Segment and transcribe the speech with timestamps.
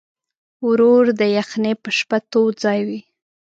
[0.67, 2.99] ورور د یخنۍ په شپه تود ځای وي.